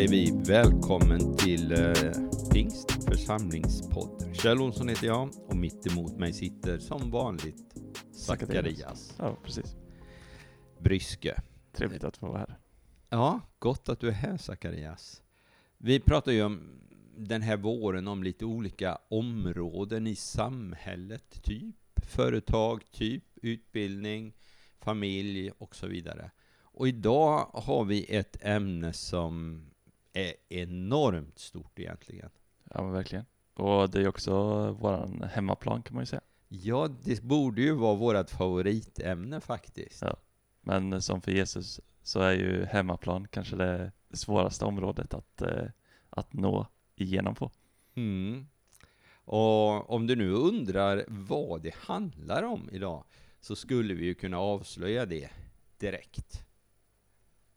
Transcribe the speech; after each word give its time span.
Säger 0.00 0.10
vi 0.10 0.32
välkommen 0.48 1.36
till 1.36 1.72
eh, 1.72 1.92
Pingst 2.52 3.04
församlingspodd. 3.04 4.36
Kjell 4.36 4.60
Olsson 4.60 4.88
heter 4.88 5.06
jag 5.06 5.30
och 5.48 5.56
mitt 5.56 5.86
emot 5.86 6.18
mig 6.18 6.32
sitter 6.32 6.78
som 6.78 7.10
vanligt 7.10 7.74
Zacharias 8.12 9.14
Ja, 9.18 9.36
precis. 9.44 9.76
Bryske. 10.78 11.42
Trevligt 11.72 12.04
att 12.04 12.16
få 12.16 12.26
vara 12.26 12.38
här. 12.38 12.58
Ja, 13.08 13.40
gott 13.58 13.88
att 13.88 14.00
du 14.00 14.08
är 14.08 14.12
här 14.12 14.36
Zacharias. 14.36 15.22
Vi 15.78 16.00
pratar 16.00 16.32
ju 16.32 16.42
om 16.42 16.80
den 17.16 17.42
här 17.42 17.56
våren 17.56 18.08
om 18.08 18.22
lite 18.22 18.44
olika 18.44 18.98
områden 19.08 20.06
i 20.06 20.14
samhället, 20.14 21.42
typ 21.42 21.76
företag, 22.06 22.82
typ 22.92 23.24
utbildning, 23.42 24.34
familj 24.78 25.50
och 25.58 25.76
så 25.76 25.86
vidare. 25.86 26.30
Och 26.62 26.88
idag 26.88 27.50
har 27.52 27.84
vi 27.84 28.04
ett 28.04 28.36
ämne 28.44 28.92
som 28.92 29.66
är 30.12 30.34
enormt 30.48 31.38
stort 31.38 31.78
egentligen. 31.78 32.30
Ja, 32.64 32.82
men 32.82 32.92
verkligen. 32.92 33.24
Och 33.54 33.90
det 33.90 34.00
är 34.00 34.08
också 34.08 34.32
våran 34.72 35.22
hemmaplan 35.32 35.82
kan 35.82 35.94
man 35.94 36.02
ju 36.02 36.06
säga. 36.06 36.22
Ja, 36.48 36.88
det 37.04 37.22
borde 37.22 37.62
ju 37.62 37.72
vara 37.72 37.94
vårt 37.94 38.30
favoritämne 38.30 39.40
faktiskt. 39.40 40.02
Ja. 40.02 40.16
Men 40.60 41.02
som 41.02 41.20
för 41.20 41.32
Jesus 41.32 41.80
så 42.02 42.20
är 42.20 42.32
ju 42.32 42.64
hemmaplan 42.64 43.28
kanske 43.28 43.56
det 43.56 43.92
svåraste 44.12 44.64
området 44.64 45.14
att, 45.14 45.42
eh, 45.42 45.64
att 46.10 46.32
nå 46.32 46.66
igenom 46.96 47.34
på. 47.34 47.50
Mm. 47.94 48.46
Och 49.24 49.90
om 49.90 50.06
du 50.06 50.16
nu 50.16 50.32
undrar 50.32 51.04
vad 51.08 51.62
det 51.62 51.74
handlar 51.74 52.42
om 52.42 52.70
idag, 52.72 53.04
så 53.40 53.56
skulle 53.56 53.94
vi 53.94 54.04
ju 54.04 54.14
kunna 54.14 54.38
avslöja 54.38 55.06
det 55.06 55.30
direkt. 55.78 56.44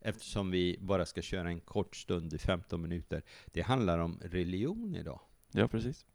Eftersom 0.05 0.51
vi 0.51 0.77
bara 0.81 1.05
ska 1.05 1.21
köra 1.21 1.49
en 1.49 1.59
kort 1.59 1.95
stund 1.95 2.33
i 2.33 2.37
15 2.37 2.81
minuter. 2.81 3.21
Det 3.45 3.61
handlar 3.61 3.99
om 3.99 4.19
religion 4.23 4.95
idag. 4.95 5.19
Ja, 5.51 5.67
precis. 5.67 6.05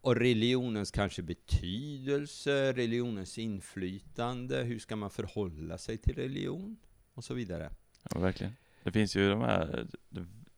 Och 0.00 0.16
religionens 0.16 0.90
kanske 0.90 1.22
betydelse, 1.22 2.72
religionens 2.72 3.38
inflytande, 3.38 4.62
hur 4.62 4.78
ska 4.78 4.96
man 4.96 5.10
förhålla 5.10 5.78
sig 5.78 5.98
till 5.98 6.14
religion 6.14 6.76
och 7.14 7.24
så 7.24 7.34
vidare. 7.34 7.70
Ja, 8.10 8.20
verkligen. 8.20 8.52
Det 8.82 8.92
finns 8.92 9.16
ju 9.16 9.28
de 9.28 9.40
här, 9.40 9.86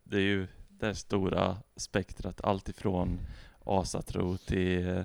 det, 0.05 0.17
är 0.17 0.21
ju 0.21 0.47
det 0.69 0.87
här 0.87 0.95
stora 0.95 1.59
spektrat, 1.77 2.41
allt 2.41 2.69
ifrån 2.69 3.19
asatro 3.65 4.37
till, 4.37 5.05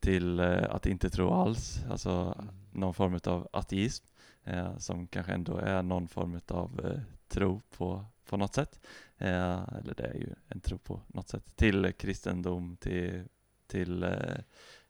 till 0.00 0.38
eh, 0.40 0.62
att 0.70 0.86
inte 0.86 1.10
tro 1.10 1.30
alls, 1.30 1.80
alltså 1.90 2.44
någon 2.72 2.94
form 2.94 3.20
av 3.24 3.48
ateism, 3.52 4.06
eh, 4.46 4.78
som 4.78 5.06
kanske 5.06 5.32
ändå 5.32 5.56
är 5.56 5.82
någon 5.82 6.08
form 6.08 6.40
av 6.48 6.80
eh, 6.86 7.00
tro 7.28 7.60
på, 7.60 8.04
på 8.24 8.36
något 8.36 8.54
sätt. 8.54 8.80
Eh, 9.18 9.68
eller 9.78 9.94
det 9.96 10.06
är 10.06 10.14
ju 10.14 10.34
en 10.48 10.60
tro 10.60 10.78
på 10.78 11.00
något 11.06 11.28
sätt, 11.28 11.56
till 11.56 11.92
kristendom, 11.92 12.76
till, 12.76 13.24
till 13.66 14.02
eh, 14.02 14.38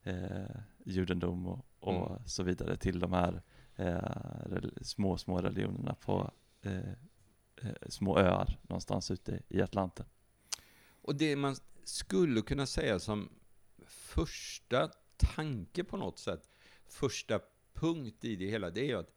eh, 0.02 0.56
judendom 0.84 1.46
och, 1.46 1.66
och 1.80 2.10
Mm. 2.10 2.22
så 2.26 2.42
vidare, 2.42 2.76
till 2.76 3.00
de 3.00 3.12
här 3.12 3.42
små, 4.82 5.16
små 5.16 5.40
religionerna 5.40 5.94
på 5.94 6.30
små 7.88 8.18
öar 8.18 8.58
någonstans 8.62 9.10
ute 9.10 9.42
i 9.48 9.62
Atlanten. 9.62 10.06
Och 11.02 11.16
det 11.16 11.36
man 11.36 11.56
skulle 11.84 12.42
kunna 12.42 12.66
säga 12.66 12.98
som 12.98 13.28
första 13.86 14.90
tanke 15.16 15.84
på 15.84 15.96
något 15.96 16.18
sätt, 16.18 16.48
första 16.86 17.40
punkt 17.74 18.24
i 18.24 18.36
det 18.36 18.50
hela, 18.50 18.70
det 18.70 18.80
är 18.80 18.84
ju 18.84 18.98
att 18.98 19.15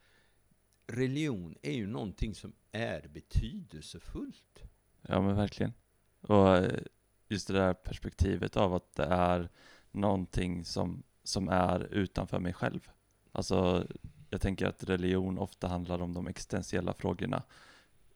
religion 0.89 1.55
är 1.61 1.71
ju 1.71 1.87
någonting 1.87 2.35
som 2.35 2.53
är 2.71 3.07
betydelsefullt. 3.07 4.63
Ja 5.01 5.21
men 5.21 5.35
verkligen. 5.35 5.73
Och 6.21 6.57
eh, 6.57 6.79
just 7.27 7.47
det 7.47 7.53
där 7.53 7.73
perspektivet 7.73 8.57
av 8.57 8.73
att 8.73 8.95
det 8.95 9.03
är 9.03 9.49
någonting 9.91 10.65
som, 10.65 11.03
som 11.23 11.49
är 11.49 11.93
utanför 11.93 12.39
mig 12.39 12.53
själv. 12.53 12.89
Alltså, 13.31 13.87
jag 14.29 14.41
tänker 14.41 14.65
att 14.67 14.83
religion 14.83 15.37
ofta 15.37 15.67
handlar 15.67 16.01
om 16.01 16.13
de 16.13 16.27
existentiella 16.27 16.93
frågorna. 16.93 17.43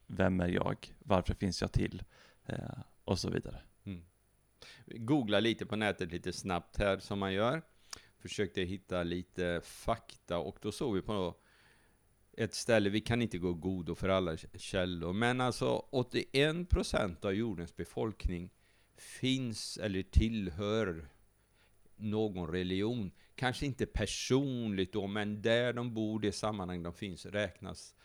Vem 0.07 0.39
är 0.39 0.47
jag? 0.47 0.93
Varför 0.99 1.33
finns 1.33 1.61
jag 1.61 1.71
till? 1.71 2.03
Eh, 2.45 2.79
och 3.03 3.19
så 3.19 3.29
vidare. 3.29 3.61
Googla 4.85 5.39
lite 5.39 5.65
på 5.65 5.75
nätet 5.75 6.11
lite 6.11 6.33
snabbt 6.33 6.77
här 6.77 6.99
som 6.99 7.19
man 7.19 7.33
gör. 7.33 7.61
Försökte 8.19 8.61
hitta 8.61 9.03
lite 9.03 9.61
fakta 9.63 10.37
och 10.37 10.57
då 10.61 10.71
såg 10.71 10.95
vi 10.95 11.01
på 11.01 11.35
ett 12.37 12.53
ställe, 12.53 12.89
vi 12.89 13.01
kan 13.01 13.21
inte 13.21 13.37
gå 13.37 13.53
godo 13.53 13.95
för 13.95 14.09
alla 14.09 14.37
källor, 14.37 15.13
men 15.13 15.41
alltså 15.41 15.85
81% 15.91 17.25
av 17.25 17.33
jordens 17.33 17.75
befolkning 17.75 18.49
finns 18.97 19.77
eller 19.77 20.03
tillhör 20.03 21.09
någon 21.95 22.47
religion. 22.47 23.11
Kanske 23.35 23.65
inte 23.65 23.85
personligt 23.85 24.93
då, 24.93 25.07
men 25.07 25.41
där 25.41 25.73
de 25.73 25.93
bor, 25.93 26.19
det 26.19 26.31
sammanhang 26.31 26.83
de 26.83 26.93
finns, 26.93 27.25
räknas 27.25 27.95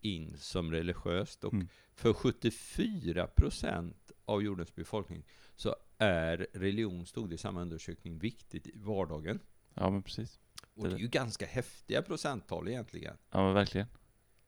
in 0.00 0.36
som 0.38 0.72
religiöst. 0.72 1.44
Och 1.44 1.52
Mm. 1.54 1.68
för 1.94 2.12
74% 2.12 3.94
av 4.24 4.42
jordens 4.42 4.74
befolkning 4.74 5.24
så 5.56 5.76
är 5.98 6.46
religion, 6.52 7.06
stod 7.06 7.28
det 7.28 7.34
i 7.34 7.38
samma 7.38 7.62
undersökning, 7.62 8.18
viktigt 8.18 8.66
i 8.66 8.72
vardagen. 8.74 9.40
Ja 9.74 9.90
men 9.90 10.02
precis. 10.02 10.40
Och 10.78 10.88
det 10.88 10.94
är 10.94 10.98
ju 10.98 11.08
ganska 11.08 11.46
häftiga 11.46 12.02
procenttal 12.02 12.68
egentligen. 12.68 13.16
Ja 13.30 13.44
men 13.44 13.54
verkligen. 13.54 13.86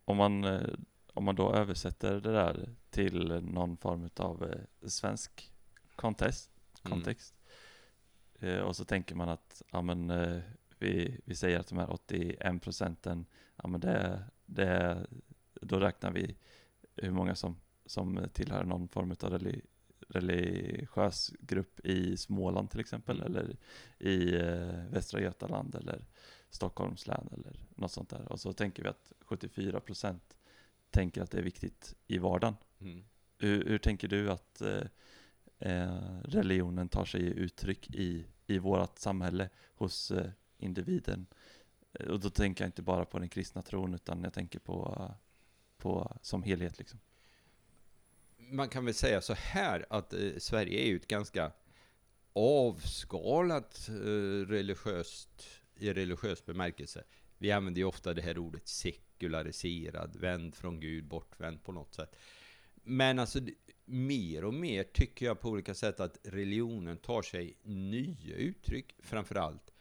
Om 0.04 0.16
man, 0.16 0.44
eh, 0.44 0.68
om 1.14 1.24
man 1.24 1.34
då 1.36 1.54
översätter 1.54 2.20
det 2.20 2.32
där 2.32 2.74
till 2.90 3.40
någon 3.42 3.76
form 3.76 4.08
av 4.16 4.44
eh, 4.52 4.88
svensk 4.88 5.52
kontext, 5.96 6.50
Mm. 6.84 6.90
kontext. 6.98 7.34
Eh, 8.38 8.58
och 8.58 8.76
så 8.76 8.84
tänker 8.84 9.14
man 9.14 9.28
att, 9.28 9.62
ja 9.70 9.82
men 9.82 10.12
vi, 10.78 11.20
vi 11.24 11.34
säger 11.34 11.58
att 11.60 11.68
de 11.68 11.78
här 11.78 11.92
81 11.92 12.62
procenten, 12.62 13.26
ja 13.56 13.68
men 13.68 13.80
det, 13.80 14.24
det, 14.46 15.06
då 15.54 15.80
räknar 15.80 16.10
vi 16.10 16.36
hur 16.96 17.10
många 17.10 17.34
som, 17.34 17.56
som 17.86 18.28
tillhör 18.32 18.64
någon 18.64 18.88
form 18.88 19.10
av 19.22 19.30
reli, 19.30 19.62
religiös 20.10 21.32
grupp 21.40 21.80
i 21.86 22.16
Småland 22.16 22.70
till 22.70 22.80
exempel, 22.80 23.20
Mm. 23.20 23.26
eller 23.32 23.56
i 23.98 24.34
eh, 24.36 24.84
Västra 24.90 25.20
Götaland 25.20 25.74
eller 25.74 26.04
Stockholms 26.50 27.06
län 27.06 27.28
eller 27.32 27.56
något 27.74 27.92
sånt 27.92 28.08
där. 28.10 28.32
Och 28.32 28.40
så 28.40 28.52
tänker 28.52 28.82
vi 28.82 28.88
att 28.88 29.12
74 29.20 29.80
procent 29.80 30.38
tänker 30.90 31.22
att 31.22 31.30
det 31.30 31.38
är 31.38 31.42
viktigt 31.42 31.94
i 32.06 32.18
vardagen. 32.18 32.56
Mm. 32.80 33.04
Hur, 33.38 33.64
hur 33.64 33.78
tänker 33.78 34.08
du 34.08 34.30
att 34.30 34.60
eh, 34.60 34.82
eh, 35.58 36.20
religionen 36.24 36.88
tar 36.88 37.04
sig 37.04 37.22
uttryck 37.22 37.90
i, 37.90 38.26
i 38.46 38.58
vårt 38.58 38.98
samhälle 38.98 39.48
hos 39.74 40.10
eh, 40.10 40.30
individen? 40.58 41.26
Eh, 41.92 42.06
Och 42.06 42.20
då 42.20 42.30
tänker 42.30 42.64
jag 42.64 42.68
inte 42.68 42.82
bara 42.82 43.04
på 43.04 43.18
den 43.18 43.28
kristna 43.28 43.62
tron 43.62 43.94
utan 43.94 44.22
jag 44.24 44.32
tänker 44.32 44.58
på, 44.58 45.10
på 45.78 46.16
som 46.22 46.42
helhet 46.42 46.78
liksom. 46.78 47.00
Man 48.50 48.68
kan 48.68 48.84
väl 48.84 48.94
säga 48.94 49.20
så 49.20 49.34
här 49.34 49.86
att 49.90 50.12
eh, 50.12 50.30
Sverige 50.38 50.80
är 50.80 50.86
ju 50.86 50.96
ett 50.96 51.08
ganska 51.08 51.52
avskalat 52.32 53.88
eh, 53.88 53.92
religiöst, 54.48 55.46
i 55.76 55.92
religiös 55.92 56.46
bemärkelse. 56.46 57.04
Vi 57.38 57.52
använder 57.52 57.78
ju 57.78 57.84
ofta 57.84 58.14
det 58.14 58.22
här 58.22 58.38
ordet 58.38 58.68
sekulariserad, 58.68 60.16
vänd 60.16 60.54
från 60.54 60.80
Gud, 60.80 61.04
bortvänd 61.04 61.64
på 61.64 61.72
något 61.72 61.94
sätt. 61.94 62.16
Men 62.74 63.18
alltså 63.18 63.40
mer 63.84 64.44
och 64.44 64.54
mer 64.54 64.84
tycker 64.84 65.26
jag 65.26 65.40
på 65.40 65.48
olika 65.48 65.74
sätt 65.74 66.00
att 66.00 66.18
religionen 66.22 66.96
tar 66.96 67.22
sig 67.22 67.56
nya 67.62 68.36
uttryck, 68.36 68.94
framförallt 68.98 69.72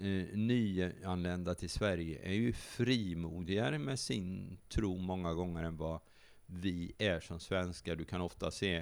eh, 0.00 0.36
nyanlända 0.38 1.54
till 1.54 1.70
Sverige 1.70 2.18
är 2.22 2.34
ju 2.34 2.52
frimodigare 2.52 3.78
med 3.78 3.98
sin 3.98 4.58
tro 4.68 4.98
många 4.98 5.34
gånger 5.34 5.64
än 5.64 5.76
vad 5.76 6.00
vi 6.48 6.92
är 6.98 7.20
som 7.20 7.40
svenskar. 7.40 7.96
Du 7.96 8.04
kan 8.04 8.20
ofta 8.20 8.50
se 8.50 8.76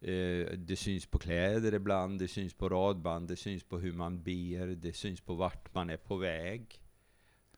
eh, 0.00 0.46
det 0.56 0.78
syns 0.78 1.06
på 1.06 1.18
kläder 1.18 1.74
ibland, 1.74 2.18
det 2.18 2.28
syns 2.28 2.54
på 2.54 2.68
radband, 2.68 3.28
det 3.28 3.36
syns 3.36 3.64
på 3.64 3.78
hur 3.78 3.92
man 3.92 4.22
ber, 4.22 4.66
det 4.66 4.92
syns 4.92 5.20
på 5.20 5.34
vart 5.34 5.74
man 5.74 5.90
är 5.90 5.96
på 5.96 6.16
väg. 6.16 6.80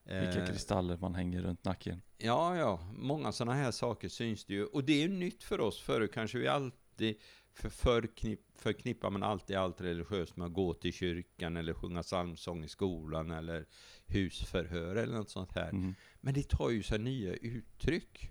Vilka 0.04 0.40
Eh, 0.40 0.46
kristaller 0.46 0.96
man 0.96 1.14
hänger 1.14 1.42
runt 1.42 1.64
nacken. 1.64 2.02
Ja, 2.18 2.56
ja, 2.56 2.80
många 2.96 3.32
sådana 3.32 3.54
här 3.54 3.70
saker 3.70 4.08
syns 4.08 4.44
det 4.44 4.54
ju. 4.54 4.64
Och 4.64 4.84
det 4.84 4.92
är 4.92 5.02
ju 5.02 5.08
nytt 5.08 5.42
för 5.42 5.60
oss. 5.60 5.80
Förut 5.80 6.12
kanske 6.12 6.38
vi 6.38 6.48
alltid 6.48 7.16
för 7.52 7.68
förknipp, 7.68 8.40
förknippar 8.56 9.10
man 9.10 9.22
alltid 9.22 9.56
allt 9.56 9.80
religiöst 9.80 10.36
med 10.36 10.46
att 10.46 10.52
gå 10.52 10.74
till 10.74 10.92
kyrkan 10.92 11.56
eller 11.56 11.74
sjunga 11.74 12.02
psalmsång 12.02 12.64
i 12.64 12.68
skolan 12.68 13.30
eller 13.30 13.66
husförhör 14.06 14.96
eller 14.96 15.16
något 15.16 15.30
sånt 15.30 15.52
här. 15.52 15.68
Mm. 15.68 15.94
Men 16.20 16.34
det 16.34 16.48
tar 16.48 16.70
ju 16.70 16.82
sig 16.82 16.98
nya 16.98 17.34
uttryck. 17.34 18.30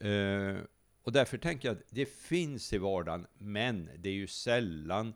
Eh, 0.00 0.56
och 1.02 1.12
därför 1.12 1.38
tänker 1.38 1.68
jag 1.68 1.76
att 1.76 1.84
det 1.90 2.06
finns 2.06 2.72
i 2.72 2.78
vardagen, 2.78 3.26
men 3.38 3.90
det 3.98 4.08
är 4.08 4.14
ju 4.14 4.26
sällan 4.26 5.14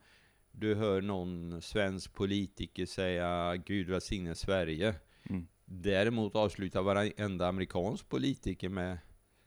du 0.53 0.75
hör 0.75 1.03
någon 1.03 1.63
svensk 1.63 2.15
politiker 2.15 2.87
säga 2.87 3.57
Gud 3.57 3.91
välsigne 3.91 4.35
Sverige. 4.35 4.95
Mm. 5.23 5.47
Däremot 5.65 6.37
avslutar 6.37 6.83
varenda 6.83 7.49
amerikansk 7.49 8.09
politiker 8.09 8.69
med 8.69 8.99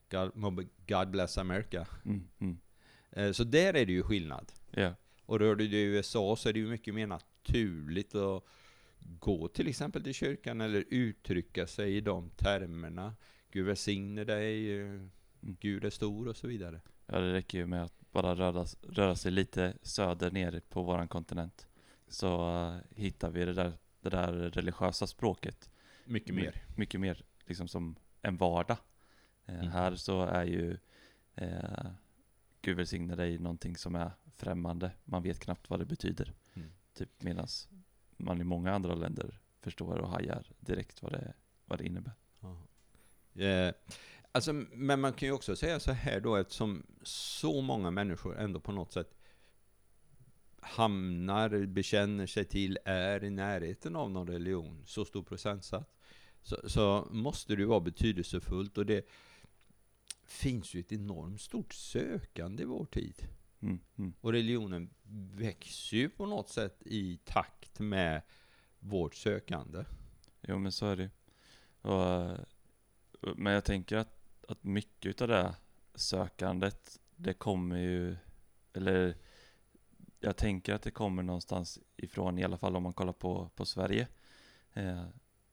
God, 0.09 0.67
God 0.87 1.09
bless 1.09 1.37
America. 1.37 1.87
Mm, 2.05 2.27
mm. 2.39 2.57
Eh, 3.11 3.31
Så 3.31 3.43
där 3.43 3.73
är 3.73 3.85
det 3.85 3.91
ju 3.91 4.03
skillnad. 4.03 4.51
Ja, 4.71 4.93
Och 5.25 5.39
rör 5.39 5.55
du 5.55 5.67
dig 5.67 5.79
i 5.79 5.83
USA 5.83 6.35
så 6.35 6.49
är 6.49 6.53
det 6.53 6.59
ju 6.59 6.67
mycket 6.67 6.93
mer 6.93 7.07
naturligt 7.07 8.15
att 8.15 8.43
gå 8.99 9.47
till 9.47 9.67
exempel 9.67 10.03
till 10.03 10.13
kyrkan 10.13 10.61
eller 10.61 10.83
uttrycka 10.89 11.67
sig 11.67 11.97
i 11.97 12.01
de 12.01 12.29
termerna. 12.29 13.15
Gud 13.51 13.65
välsigne 13.65 14.23
dig, 14.23 14.79
eh, 14.81 15.01
Gud 15.41 15.85
är 15.85 15.89
stor 15.89 16.27
och 16.27 16.35
så 16.37 16.47
vidare. 16.47 16.81
ja, 17.05 17.19
det 17.19 17.33
räcker 17.33 17.57
ju 17.57 17.65
med 17.65 17.83
att 17.83 18.11
bara 18.11 18.35
röra, 18.35 18.65
röra 18.81 19.15
sig 19.15 19.31
lite 19.31 19.73
söder 19.81 20.31
ner 20.31 20.61
på 20.69 20.83
våran 20.83 21.07
kontinent. 21.07 21.67
Så 22.07 22.49
eh, 22.49 22.77
hittar 22.95 23.29
vi 23.31 23.45
det 23.45 23.53
där, 23.53 23.73
det 24.01 24.09
där 24.09 24.33
religiösa 24.33 25.07
språket. 25.07 25.69
Mycket 26.05 26.35
My- 26.35 26.41
mer. 26.41 26.63
Mycket 26.77 26.99
mer 26.99 27.21
liksom 27.45 27.67
som 27.67 27.95
en 28.21 28.37
vardag. 28.37 28.77
Eh, 29.45 29.55
Mm. 29.59 29.67
Här 29.71 29.95
så 29.95 30.21
är 30.21 30.43
ju 30.45 30.77
eh, 31.35 31.87
Gud 32.61 32.77
välsigne 32.77 33.15
dig 33.15 33.37
någonting 33.39 33.77
som 33.77 33.95
är 33.95 34.11
främmande. 34.35 34.91
Man 35.05 35.23
vet 35.23 35.39
knappt 35.39 35.69
vad 35.69 35.79
det 35.79 35.85
betyder. 35.85 36.33
Mm. 36.53 36.71
Typ 36.93 37.21
medans 37.23 37.69
man 38.17 38.41
i 38.41 38.43
många 38.43 38.71
andra 38.73 38.95
länder 38.95 39.39
förstår 39.61 39.97
och 39.97 40.09
hajar 40.09 40.51
direkt 40.59 41.01
vad 41.01 41.11
det, 41.11 41.33
vad 41.65 41.79
det 41.79 41.85
innebär. 41.85 42.13
Eh, 43.35 43.73
alltså, 44.37 44.53
men 44.53 45.01
man 45.01 45.13
kan 45.13 45.27
ju 45.27 45.33
också 45.33 45.55
säga 45.55 45.79
så 45.79 45.91
här 45.91 46.19
då, 46.19 46.35
eftersom 46.35 46.83
så 47.03 47.61
många 47.61 47.91
människor 47.91 48.37
ändå 48.37 48.59
på 48.59 48.71
något 48.71 48.91
sätt 48.91 49.13
hamnar, 50.59 51.65
bekänner 51.65 52.27
sig 52.27 52.45
till, 52.45 52.77
är 52.85 53.23
i 53.23 53.29
närheten 53.29 53.95
av 53.95 54.11
någon 54.11 54.27
religion, 54.27 54.83
så 54.85 55.05
stor 55.05 55.23
procentsats, 55.23 55.91
så, 56.41 56.69
så 56.69 57.07
måste 57.11 57.55
det 57.55 57.61
ju 57.61 57.67
vara 57.67 57.79
betydelsefullt 57.79 58.77
och 58.77 58.85
det 58.85 59.07
finns 60.25 60.73
ju 60.73 60.79
ett 60.79 60.91
enormt 60.91 61.41
stort 61.41 61.73
sökande 61.73 62.63
i 62.63 62.65
vår 62.65 62.85
tid. 62.85 63.27
Mm, 63.59 63.79
mm. 63.97 64.13
Och 64.21 64.31
religionen 64.31 64.89
växer 65.33 65.97
ju 65.97 66.09
på 66.09 66.25
något 66.25 66.49
sätt 66.49 66.81
i 66.85 67.19
takt 67.25 67.79
med 67.79 68.21
vårt 68.79 69.15
sökande. 69.15 69.83
Jo 70.41 70.59
men 70.59 70.71
så 70.71 70.85
är 70.85 70.95
det 70.95 71.03
ju. 71.03 71.09
och, 71.81 72.37
Men 73.37 73.53
jag 73.53 73.65
tänker 73.65 73.97
att, 73.97 74.16
att 74.47 74.63
mycket 74.63 75.21
av 75.21 75.27
det 75.27 75.55
sökandet, 75.95 76.99
det 77.15 77.33
kommer 77.33 77.77
ju, 77.77 78.17
eller 78.73 79.15
jag 80.19 80.37
tänker 80.37 80.73
att 80.73 80.81
det 80.81 80.91
kommer 80.91 81.23
någonstans 81.23 81.79
ifrån, 81.97 82.39
i 82.39 82.43
alla 82.43 82.57
fall 82.57 82.75
om 82.75 82.83
man 82.83 82.93
kollar 82.93 83.13
på, 83.13 83.49
på 83.55 83.65
Sverige, 83.65 84.07
eh, 84.73 85.05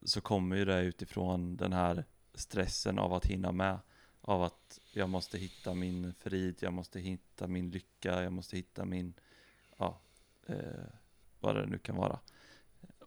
så 0.02 0.20
kommer 0.20 0.56
ju 0.56 0.64
det 0.64 0.82
utifrån 0.82 1.56
den 1.56 1.73
här 1.73 2.05
stressen 2.35 2.99
av 2.99 3.12
att 3.12 3.26
hinna 3.26 3.52
med. 3.52 3.79
Av 4.20 4.43
att 4.43 4.81
jag 4.93 5.08
måste 5.08 5.38
hitta 5.38 5.75
min 5.75 6.14
frid, 6.14 6.56
jag 6.61 6.73
måste 6.73 7.00
hitta 7.00 7.47
min 7.47 7.70
lycka, 7.70 8.23
jag 8.23 8.32
måste 8.32 8.56
hitta 8.56 8.85
min, 8.85 9.14
ja, 9.76 10.00
eh, 10.47 10.85
vad 11.40 11.56
det 11.56 11.67
nu 11.67 11.79
kan 11.79 11.97
vara. 11.97 12.19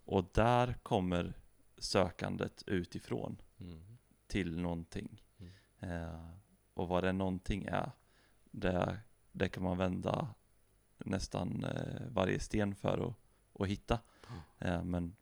Och 0.04 0.24
där 0.32 0.74
kommer 0.82 1.34
sökandet 1.78 2.62
utifrån 2.66 3.36
till 4.26 4.58
någonting. 4.58 5.22
Mm. 5.80 6.02
Eh, 6.02 6.30
och 6.74 6.88
vad 6.88 7.04
det 7.04 7.12
någonting 7.12 7.64
är, 7.64 7.90
det, 8.50 8.98
det 9.32 9.48
kan 9.48 9.62
man 9.62 9.78
vända 9.78 10.34
nästan 10.98 11.64
eh, 11.64 12.02
varje 12.10 12.40
sten 12.40 12.74
för 12.74 13.08
att, 13.08 13.14
att 13.62 13.68
hitta. 13.68 13.98
Eh, 14.58 14.84
men, 14.84 15.16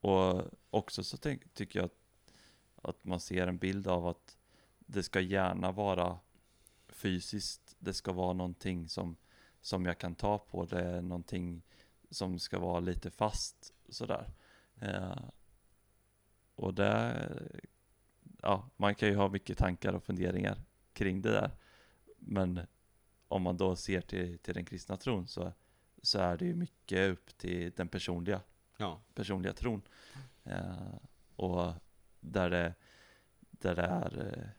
och 0.00 0.42
också 0.70 1.04
så 1.04 1.16
tänk, 1.16 1.54
tycker 1.54 1.78
jag 1.78 1.86
att, 1.86 2.00
att 2.82 3.04
man 3.04 3.20
ser 3.20 3.46
en 3.46 3.58
bild 3.58 3.86
av 3.86 4.06
att 4.06 4.38
det 4.78 5.02
ska 5.02 5.20
gärna 5.20 5.72
vara 5.72 6.18
fysiskt, 6.88 7.76
det 7.78 7.94
ska 7.94 8.12
vara 8.12 8.32
någonting 8.32 8.88
som, 8.88 9.16
som 9.60 9.86
jag 9.86 9.98
kan 9.98 10.14
ta 10.14 10.38
på, 10.38 10.64
det 10.64 10.80
är 10.80 11.02
någonting 11.02 11.62
som 12.10 12.38
ska 12.38 12.58
vara 12.58 12.80
lite 12.80 13.10
fast 13.10 13.74
sådär. 13.88 14.30
Eh, 14.80 15.22
och 16.54 16.74
det, 16.74 17.28
ja, 18.42 18.70
man 18.76 18.94
kan 18.94 19.08
ju 19.08 19.14
ha 19.16 19.28
mycket 19.28 19.58
tankar 19.58 19.92
och 19.92 20.02
funderingar 20.04 20.58
kring 20.92 21.22
det 21.22 21.30
där. 21.30 21.50
Men 22.18 22.60
om 23.28 23.42
man 23.42 23.56
då 23.56 23.76
ser 23.76 24.00
till, 24.00 24.38
till 24.38 24.54
den 24.54 24.64
kristna 24.64 24.96
tron 24.96 25.28
så, 25.28 25.52
så 26.02 26.18
är 26.18 26.36
det 26.36 26.44
ju 26.44 26.54
mycket 26.54 27.10
upp 27.10 27.38
till 27.38 27.72
den 27.76 27.88
personliga, 27.88 28.40
Ja. 28.76 29.00
personliga 29.14 29.52
tron. 29.52 29.82
Eh, 30.44 30.94
och 31.36 31.72
där 32.20 32.50
det, 32.50 32.74
där 33.50 33.74
det 33.74 33.82
är, 33.82 34.50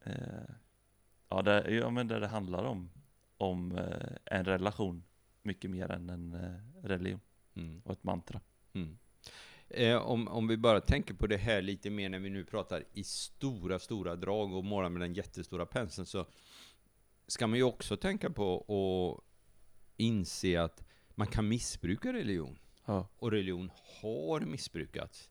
eh, 0.00 0.54
ja, 1.28 1.42
där, 1.42 1.68
ja 1.68 1.90
men 1.90 2.08
där 2.08 2.20
det 2.20 2.26
handlar 2.26 2.64
om, 2.64 2.90
om 3.36 3.72
eh, 3.78 4.16
en 4.24 4.44
relation 4.44 5.04
mycket 5.42 5.70
mer 5.70 5.90
än 5.90 6.10
en 6.10 6.32
eh, 6.34 6.86
religion 6.86 7.20
Mm. 7.54 7.82
och 7.84 7.92
ett 7.92 8.04
mantra. 8.04 8.40
Mm. 8.72 8.98
Eh, 9.74 9.96
om, 9.96 10.28
om 10.28 10.48
vi 10.48 10.56
bara 10.56 10.80
tänker 10.80 11.14
på 11.14 11.26
det 11.26 11.36
här 11.36 11.62
lite 11.62 11.90
mer 11.90 12.08
när 12.08 12.18
vi 12.18 12.30
nu 12.30 12.44
pratar 12.44 12.84
i 12.92 13.04
stora, 13.04 13.78
stora 13.78 14.16
drag 14.16 14.54
och 14.54 14.64
målar 14.64 14.88
med 14.88 15.00
den 15.02 15.14
jättestora 15.14 15.66
penseln 15.66 16.06
så 16.06 16.26
ska 17.26 17.46
man 17.46 17.58
ju 17.58 17.62
också 17.62 17.96
tänka 17.96 18.30
på 18.30 18.54
och 18.54 19.24
inse 19.96 20.62
att 20.62 20.84
man 21.14 21.26
kan 21.26 21.48
missbruka 21.48 22.12
religion. 22.12 22.58
Ja, 22.84 23.08
Och 23.16 23.30
religion 23.30 23.70
har 24.00 24.40
missbrukats 24.40 25.30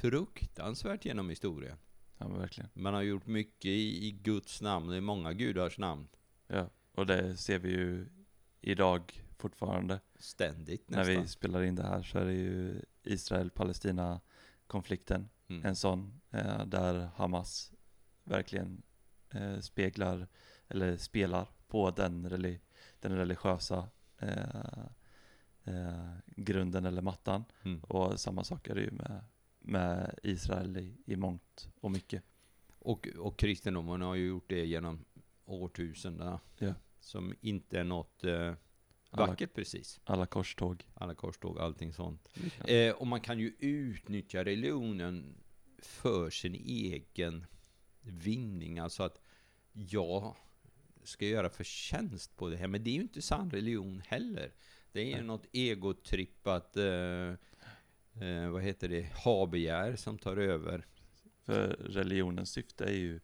fruktansvärt 0.00 1.04
genom 1.04 1.28
historien. 1.30 1.78
ja 2.18 2.28
verkligen. 2.28 2.70
Man 2.74 2.94
har 2.94 3.02
gjort 3.02 3.26
mycket 3.26 3.66
i, 3.66 4.06
i 4.06 4.10
Guds 4.10 4.62
namn, 4.62 4.92
i 4.92 5.00
många 5.00 5.32
gudars 5.32 5.78
namn. 5.78 6.08
Ja, 6.46 6.70
och 6.94 7.06
det 7.06 7.36
ser 7.36 7.58
vi 7.58 7.70
ju 7.70 8.06
idag 8.60 9.22
fortfarande. 9.38 10.00
Ständigt 10.18 10.90
När 10.90 10.98
nästan. 10.98 11.22
vi 11.22 11.28
spelar 11.28 11.62
in 11.62 11.74
det 11.74 11.82
här 11.82 12.02
så 12.02 12.18
är 12.18 12.24
det 12.24 12.32
ju 12.34 12.82
Israel-Palestina-konflikten. 13.02 15.28
Mm. 15.48 15.66
En 15.66 15.76
sån 15.76 16.20
eh, 16.30 16.66
där 16.66 17.08
Hamas 17.16 17.72
verkligen 18.24 18.82
eh, 19.30 19.58
speglar 19.58 20.26
eller 20.68 20.96
spelar 20.96 21.48
på 21.66 21.90
den, 21.90 22.30
reli- 22.30 22.60
den 23.00 23.16
religiösa 23.16 23.88
eh, 24.18 24.84
eh, 25.64 26.12
grunden 26.26 26.84
eller 26.84 27.02
mattan. 27.02 27.44
Mm. 27.64 27.80
Och 27.80 28.20
samma 28.20 28.44
sak 28.44 28.68
är 28.68 28.74
det 28.74 28.80
ju 28.80 28.90
med, 28.90 29.24
med 29.58 30.18
Israel 30.22 30.76
i, 30.76 30.96
i 31.06 31.16
mångt 31.16 31.68
och 31.80 31.90
mycket. 31.90 32.22
Och, 32.78 33.08
och 33.18 33.38
kristendomen 33.38 34.02
har 34.02 34.14
ju 34.14 34.26
gjort 34.26 34.48
det 34.48 34.66
genom 34.66 35.04
årtusendena. 35.44 36.40
Ja. 36.58 36.74
Som 37.00 37.34
inte 37.40 37.80
är 37.80 37.84
något 37.84 38.24
eh, 38.24 38.54
vackert 39.10 39.54
precis. 39.54 40.00
Alla 40.04 40.26
korståg. 40.26 40.84
Alla 40.94 41.14
korståg, 41.14 41.58
allting 41.58 41.92
sånt. 41.92 42.28
Ja. 42.58 42.66
Eh, 42.66 42.94
och 42.94 43.06
man 43.06 43.20
kan 43.20 43.38
ju 43.38 43.52
utnyttja 43.58 44.44
religionen 44.44 45.34
för 45.78 46.30
sin 46.30 46.54
egen 46.54 47.46
vinning. 48.00 48.78
Alltså 48.78 49.02
att 49.02 49.20
jag 49.72 50.36
ska 51.02 51.26
göra 51.26 51.50
förtjänst 51.50 52.36
på 52.36 52.48
det 52.48 52.56
här. 52.56 52.66
Men 52.66 52.84
det 52.84 52.90
är 52.90 52.94
ju 52.94 53.00
inte 53.00 53.22
sann 53.22 53.50
religion 53.50 54.02
heller. 54.06 54.52
Det 54.92 55.12
är 55.12 55.16
ju 55.16 55.22
något 55.22 55.46
egotrippat, 55.52 56.76
eh, 56.76 57.28
eh, 58.22 58.50
vad 58.50 58.62
heter 58.62 58.88
det, 58.88 59.12
habegär 59.24 59.96
som 59.96 60.18
tar 60.18 60.36
över. 60.36 60.86
För 61.44 61.68
religionens 61.68 62.50
syfte 62.50 62.84
är 62.84 62.96
ju 62.96 63.20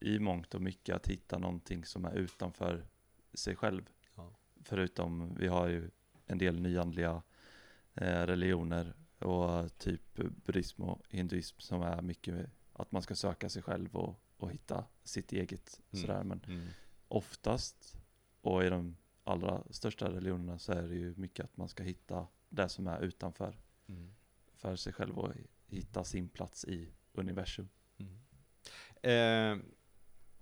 i 0.00 0.18
mångt 0.18 0.54
och 0.54 0.62
mycket 0.62 0.96
att 0.96 1.06
hitta 1.06 1.38
någonting 1.38 1.84
som 1.84 2.04
är 2.04 2.14
utanför 2.14 2.86
sig 3.34 3.56
själv. 3.56 3.82
Förutom, 4.64 5.34
vi 5.34 5.46
har 5.46 5.68
ju 5.68 5.90
en 6.26 6.38
del 6.38 6.60
nyandliga 6.60 7.22
eh, 7.94 8.26
religioner 8.26 8.94
och 9.18 9.78
typ 9.78 10.14
buddhism 10.16 10.82
och 10.82 11.02
hinduism 11.08 11.58
som 11.60 11.82
är 11.82 12.02
mycket 12.02 12.50
att 12.72 12.92
man 12.92 13.02
ska 13.02 13.14
söka 13.14 13.48
sig 13.48 13.62
själv 13.62 13.96
och, 13.96 14.20
och 14.36 14.50
hitta 14.52 14.84
sitt 15.04 15.32
eget 15.32 15.80
Mm. 15.92 16.02
sådär. 16.02 16.22
Men 16.24 16.40
Mm. 16.48 16.66
oftast, 17.08 17.96
och 18.40 18.64
i 18.64 18.68
de 18.68 18.96
allra 19.24 19.62
största 19.70 20.10
religionerna 20.10 20.58
så 20.58 20.72
är 20.72 20.82
det 20.82 20.94
ju 20.96 21.14
mycket 21.16 21.44
att 21.44 21.56
man 21.56 21.68
ska 21.68 21.82
hitta 21.82 22.26
det 22.48 22.68
som 22.68 22.86
är 22.86 23.00
utanför 23.00 23.56
Mm. 23.88 24.14
för 24.54 24.76
sig 24.76 24.92
själv 24.92 25.18
och 25.18 25.32
hitta 25.66 26.04
sin 26.04 26.28
plats 26.28 26.64
i 26.64 26.92
universum. 27.12 27.68
Mm. 27.98 28.20
Eh, 29.02 29.64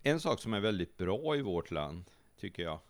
en 0.02 0.20
sak 0.20 0.40
som 0.40 0.54
är 0.54 0.60
väldigt 0.60 0.96
bra 0.96 1.36
i 1.36 1.42
vårt 1.42 1.70
land, 1.70 2.10
tycker 2.36 2.62
jag, 2.62 2.80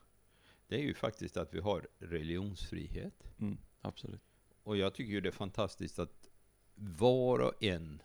det 0.69 0.77
är 0.77 0.83
ju 0.83 0.95
faktiskt 0.95 1.37
att 1.37 1.55
vi 1.55 1.61
har 1.61 1.89
religionsfrihet. 1.99 3.31
Mm, 3.41 3.59
absolut. 3.81 4.23
Och 4.63 4.77
jag 4.77 4.95
tycker 4.95 5.13
ju 5.13 5.21
det 5.21 5.29
är 5.29 5.33
fantastiskt 5.33 5.99
att 5.99 6.29
var 6.75 7.39
och 7.39 7.65
en 7.65 8.03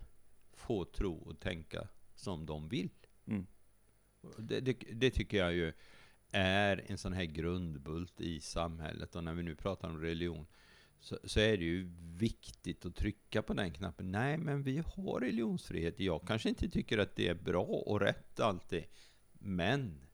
får 0.53 0.85
tro 0.85 1.13
och 1.13 1.39
tänka 1.39 1.87
som 2.15 2.45
de 2.45 2.69
vill. 2.69 2.89
Mm. 3.25 3.47
Det, 4.37 4.59
det, 4.59 4.73
det 4.73 5.11
tycker 5.11 5.37
jag 5.37 5.53
ju 5.53 5.73
är 6.31 6.83
en 6.87 6.97
sån 6.97 7.13
här 7.13 7.23
grundbult 7.23 8.21
i 8.21 8.39
samhället. 8.39 9.15
Och 9.15 9.23
när 9.23 9.33
vi 9.33 9.43
nu 9.43 9.55
pratar 9.55 9.89
om 9.89 10.01
religion 10.01 10.45
så, 10.99 11.17
så 11.23 11.39
är 11.39 11.57
det 11.57 11.63
ju 11.63 11.91
viktigt 11.99 12.85
att 12.85 12.95
trycka 12.95 13.41
på 13.41 13.53
den 13.53 13.73
knappen. 13.73 14.11
Nej, 14.11 14.37
men 14.37 14.63
vi 14.63 14.83
har 14.95 15.19
religionsfrihet. 15.19 15.99
Jag 15.99 16.27
kanske 16.27 16.49
inte 16.49 16.69
tycker 16.69 16.97
att 16.97 17.15
det 17.15 17.27
är 17.27 17.35
bra 17.35 17.63
och 17.63 18.01
rätt 18.01 18.39
alltid, 18.39 18.83
men 19.33 20.05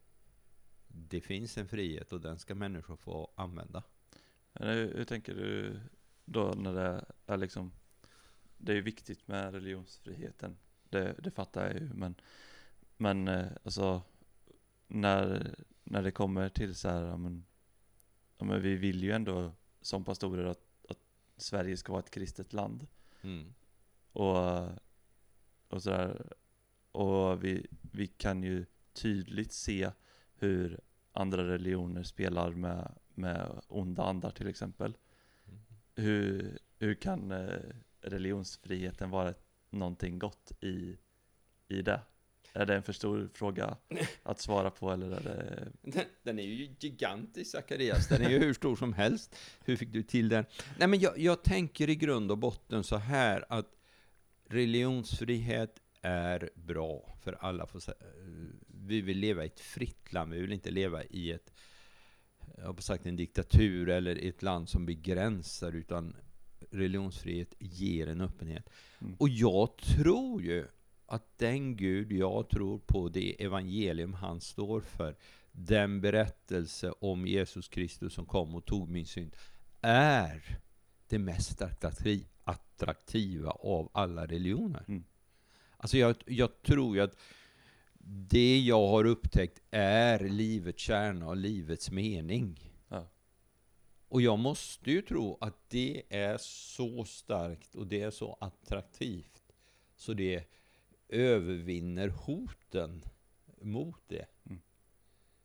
det 0.92 1.22
finns 1.22 1.58
en 1.58 1.68
frihet 1.68 2.12
och 2.12 2.22
den 2.22 2.40
ska 2.40 2.56
människor 2.56 2.96
få 2.96 3.32
använda. 3.36 3.84
Men 4.54 4.68
hur, 4.68 4.94
hur 4.94 5.06
tänker 5.06 5.36
du 5.36 5.80
då 6.26 6.54
när 6.58 6.74
det 6.74 7.06
är 7.26 7.38
liksom, 7.38 7.72
det 8.58 8.72
är 8.72 8.76
ju 8.76 8.82
viktigt 8.82 9.28
med 9.28 9.54
religionsfriheten, 9.54 10.58
det, 10.90 11.16
det 11.24 11.32
fattar 11.32 11.66
jag 11.68 11.74
ju, 11.74 11.94
men, 11.94 12.16
men 12.98 13.28
eh, 13.28 13.48
alltså 13.64 14.02
när, 14.88 15.56
när 15.84 16.04
det 16.04 16.12
kommer 16.12 16.50
till 16.50 16.76
så 16.76 16.90
här, 16.90 17.04
ja, 17.04 17.18
men, 17.18 17.46
ja, 18.38 18.46
men 18.46 18.62
vi 18.62 18.76
vill 18.76 19.04
ju 19.04 19.12
ändå 19.12 19.52
som 19.82 20.04
pastorer 20.04 20.46
att, 20.46 20.86
att 20.90 21.00
Sverige 21.38 21.78
ska 21.78 21.92
vara 21.92 22.04
ett 22.04 22.12
kristet 22.12 22.54
land. 22.54 22.88
Mm. 23.22 23.54
Och, 24.12 24.70
och 25.68 25.84
sådär. 25.84 26.34
Och 26.92 27.44
vi, 27.44 27.68
vi 27.92 28.08
kan 28.08 28.44
ju 28.44 28.66
tydligt 28.94 29.52
se 29.52 29.92
hur 30.40 30.80
andra 31.14 31.48
religioner 31.48 32.04
spelar 32.04 32.52
med, 32.52 32.92
med 33.14 33.62
onda 33.68 34.04
andar 34.04 34.32
till 34.32 34.48
exempel. 34.48 34.98
Mm. 35.48 35.60
Hur, 35.96 36.58
hur 36.80 36.94
kan 36.94 37.32
eh, 37.32 37.60
religionsfriheten 38.02 39.10
vara 39.10 39.30
ett, 39.30 39.44
någonting 39.70 40.20
gott 40.20 40.52
i, 40.62 40.98
i 41.68 41.82
det? 41.82 42.02
Är 42.54 42.66
det 42.66 42.76
en 42.76 42.84
för 42.84 42.94
stor 42.94 43.30
fråga 43.34 43.78
att 44.24 44.40
svara 44.40 44.70
på 44.72 44.92
eller 44.92 45.12
är 45.12 45.24
det... 45.24 45.68
Den, 45.82 46.06
den 46.24 46.40
är 46.40 46.44
ju 46.44 46.76
gigantisk, 46.80 47.52
Zacharias. 47.52 48.08
Den 48.08 48.22
är 48.22 48.30
ju 48.30 48.40
hur 48.40 48.54
stor 48.54 48.76
som 48.76 48.94
helst. 48.94 49.36
Hur 49.66 49.76
fick 49.76 49.94
du 49.94 50.04
till 50.04 50.30
den? 50.30 50.46
Nej, 50.78 50.88
men 50.88 51.00
jag, 51.00 51.18
jag 51.18 51.44
tänker 51.44 51.90
i 51.90 51.96
grund 51.96 52.32
och 52.32 52.38
botten 52.38 52.84
så 52.84 52.98
här 52.98 53.46
att 53.50 53.76
religionsfrihet 54.46 55.80
är 56.02 56.50
bra 56.56 57.18
för 57.22 57.34
alla. 57.34 57.68
Får, 57.68 57.80
sä- 57.80 57.94
vi 58.90 59.02
vill 59.02 59.18
leva 59.18 59.44
i 59.44 59.48
ett 59.48 59.60
fritt 59.60 60.14
land. 60.14 60.34
Vi 60.34 60.42
vill 60.42 60.54
inte 60.54 60.72
leva 60.72 61.04
i 61.04 61.32
ett, 61.32 61.54
jag 62.58 62.66
har 62.66 62.82
sagt 62.82 63.06
en 63.06 63.16
diktatur 63.16 63.90
eller 63.90 64.16
ett 64.16 64.42
land 64.42 64.70
som 64.70 64.86
begränsar, 64.86 65.72
utan 65.72 66.16
religionsfrihet 66.72 67.54
ger 67.60 68.08
en 68.08 68.22
öppenhet. 68.22 68.70
Mm. 69.02 69.16
Och 69.20 69.30
jag 69.30 69.78
tror 69.78 70.42
ju 70.42 70.68
att 71.06 71.38
den 71.38 71.76
Gud 71.76 72.12
jag 72.12 72.50
tror 72.50 72.80
på, 72.80 73.10
det 73.10 73.44
evangelium 73.44 74.14
han 74.14 74.42
står 74.42 74.82
för, 74.82 75.16
den 75.52 76.02
berättelse 76.02 76.94
om 77.00 77.28
Jesus 77.28 77.68
Kristus 77.68 78.14
som 78.14 78.26
kom 78.26 78.56
och 78.56 78.66
tog 78.66 78.90
min 78.90 79.06
synd, 79.06 79.36
är 79.82 80.60
det 81.08 81.20
mest 81.20 81.62
attrakti- 81.62 82.26
attraktiva 82.44 83.52
av 83.52 83.90
alla 83.94 84.26
religioner. 84.26 84.86
Mm. 84.88 85.04
Alltså 85.78 85.98
jag, 85.98 86.16
jag 86.26 86.62
tror 86.62 86.96
ju 86.96 87.02
att 87.02 87.18
det 88.08 88.60
jag 88.60 88.88
har 88.88 89.06
upptäckt 89.06 89.62
är 89.72 90.20
livets 90.20 90.84
kärna 90.84 91.28
och 91.28 91.38
livets 91.38 91.92
mening. 91.92 92.74
Ja. 92.88 93.08
Och 94.08 94.22
jag 94.22 94.40
måste 94.40 94.92
ju 94.92 95.02
tro 95.02 95.38
att 95.42 95.70
det 95.70 96.04
är 96.10 96.38
så 96.42 97.06
starkt 97.06 97.76
och 97.76 97.88
det 97.88 98.02
är 98.02 98.12
så 98.12 98.38
attraktivt 98.42 99.44
så 99.96 100.14
det 100.14 100.44
övervinner 101.08 102.08
hoten 102.08 103.04
mot 103.62 104.02
det. 104.08 104.26
Mm. 104.46 104.62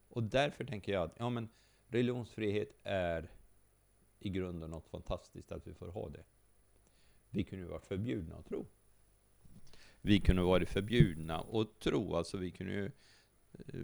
Och 0.09 0.23
därför 0.23 0.65
tänker 0.65 0.93
jag 0.93 1.03
att 1.03 1.15
ja, 1.19 1.31
men 1.31 1.49
religionsfrihet 1.87 2.73
är 2.83 3.31
i 4.19 4.31
grunden 4.31 4.71
något 4.71 4.89
fantastiskt 4.89 5.53
att 5.53 5.67
vi 5.67 5.75
får 5.75 5.89
ha 5.89 6.09
det. 6.09 6.25
Vi 7.31 7.45
kunde 7.45 7.65
ju 7.65 7.71
varit 7.71 7.87
förbjudna 7.87 8.37
att 8.37 8.47
tro. 8.47 8.67
Vi 10.07 10.21
kunde 10.21 10.43
varit 10.43 10.69
förbjudna 10.69 11.37
att 11.53 11.79
tro, 11.81 12.17
alltså 12.17 12.37
vi 12.37 12.51
kunde 12.51 12.73
ju 12.73 12.85
eh, 13.53 13.81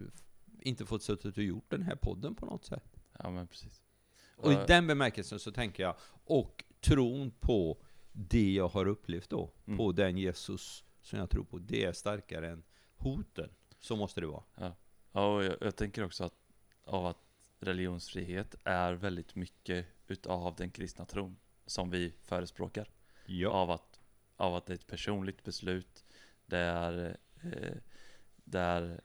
inte 0.61 0.87
fått 0.87 1.03
suttit 1.03 1.37
och 1.37 1.43
gjort 1.45 1.71
den 1.71 1.83
här 1.83 1.97
podden 1.97 2.35
på 2.35 2.47
något 2.47 2.65
sätt. 2.65 3.01
Ja 3.19 3.31
men 3.31 3.47
precis. 3.47 3.83
Och 4.37 4.53
i 4.53 4.57
Och- 4.57 4.67
den 4.67 4.87
bemärkelsen 4.87 5.39
så 5.39 5.53
tänker 5.53 5.83
jag, 5.83 5.97
och 6.25 6.65
tron 6.81 7.31
på 7.41 7.83
det 8.13 8.53
jag 8.53 8.69
har 8.69 8.87
upplevt 8.87 9.31
då, 9.31 9.51
Mm. 9.67 9.77
på 9.77 9.93
den 9.93 10.17
Jesus 10.19 10.85
som 11.03 11.19
jag 11.19 11.31
tror 11.31 11.45
på, 11.45 11.59
det 11.59 11.85
är 11.85 11.93
starkare 11.93 12.51
än 12.51 12.63
hoten. 12.97 13.51
Så 13.79 13.97
måste 13.97 14.21
det 14.21 14.27
vara. 14.27 14.43
Ja, 15.13 15.35
och 15.35 15.45
jag, 15.45 15.57
jag 15.61 15.77
tänker 15.77 16.05
också 16.05 16.25
att, 16.25 16.35
av 16.85 17.07
att 17.07 17.19
religionsfrihet 17.61 18.55
är 18.65 18.93
väldigt 18.93 19.35
mycket 19.35 19.87
utav 20.07 20.55
den 20.57 20.71
kristna 20.71 21.05
tron 21.05 21.37
som 21.67 21.91
vi 21.91 22.13
förespråkar. 22.23 22.91
Ja. 23.27 23.49
Av, 23.51 23.71
att, 23.71 24.01
av 24.37 24.55
att 24.55 24.67
det 24.67 24.73
är 24.73 24.75
ett 24.75 24.87
personligt 24.87 25.43
beslut, 25.45 26.05
det 26.51 26.59
är, 26.59 27.17
eh, 27.43 27.77
det 28.45 28.61
är 28.61 29.01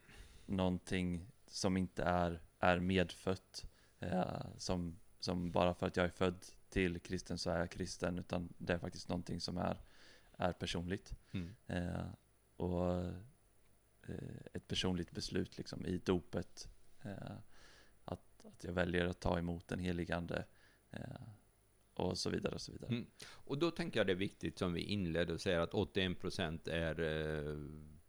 någonting 0.45 1.31
som 1.47 1.77
inte 1.77 2.03
är, 2.03 2.41
är 2.59 2.79
medfött, 2.79 3.65
eh, 3.99 4.45
som, 4.57 4.99
som 5.19 5.51
bara 5.51 5.73
för 5.73 5.87
att 5.87 5.97
jag 5.97 6.05
är 6.05 6.09
född 6.09 6.45
till 6.69 6.99
kristen 6.99 7.37
så 7.37 7.49
är 7.49 7.59
jag 7.59 7.71
kristen, 7.71 8.19
utan 8.19 8.53
det 8.57 8.73
är 8.73 8.77
faktiskt 8.77 9.09
någonting 9.09 9.41
som 9.41 9.57
är, 9.57 9.81
är 10.37 10.51
personligt. 10.51 11.13
Mm. 11.31 11.55
Eh, 11.67 12.07
och 12.57 13.05
eh, 14.07 14.45
ett 14.53 14.67
personligt 14.67 15.11
beslut 15.11 15.57
liksom 15.57 15.85
i 15.85 15.97
dopet. 15.97 16.69
Eh, 17.03 17.37
att, 18.05 18.45
att 18.45 18.63
jag 18.63 18.73
väljer 18.73 19.05
att 19.05 19.19
ta 19.19 19.39
emot 19.39 19.67
den 19.67 19.79
helige 19.79 20.15
ande. 20.15 20.45
Eh, 20.91 21.21
och 21.99 22.17
så 22.17 22.29
vidare 22.29 22.55
och 22.55 22.61
så 22.61 22.71
vidare. 22.71 22.91
Mm. 22.91 23.05
Och 23.27 23.57
då 23.57 23.71
tänker 23.71 23.99
jag 23.99 24.07
det 24.07 24.13
är 24.13 24.17
viktigt, 24.17 24.59
som 24.59 24.73
vi 24.73 24.81
inledde 24.81 25.33
och 25.33 25.41
säger 25.41 25.59
att 25.59 25.73
81% 25.73 26.69
är 26.69 27.01
eh, 27.01 27.57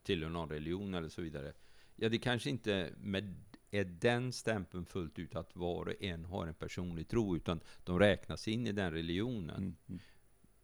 tillhör 0.03 0.31
någon 0.31 0.49
religion 0.49 0.95
eller 0.95 1.09
så 1.09 1.23
vidare. 1.23 1.53
Ja, 1.97 2.09
det 2.09 2.19
kanske 2.19 2.51
inte 2.51 2.93
med, 2.99 3.35
är 3.71 3.85
den 3.85 4.33
stämpeln 4.33 4.87
fullt 4.87 5.19
ut 5.19 5.37
att 5.37 5.57
var 5.57 5.87
och 5.87 6.03
en 6.03 6.25
har 6.25 6.47
en 6.47 6.55
personlig 6.55 7.09
tro, 7.09 7.37
utan 7.37 7.61
de 7.85 7.99
räknas 7.99 8.49
in 8.49 8.67
i 8.67 8.73
den 8.73 8.93
religionen. 8.93 9.57
Mm, 9.57 9.77
mm, 9.89 10.01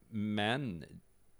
Men 0.08 0.84